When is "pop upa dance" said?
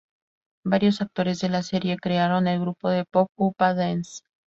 3.05-4.23